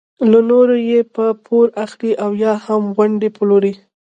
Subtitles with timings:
[0.31, 3.73] له نورو یې په پور اخلي او یا هم ونډې پلوري.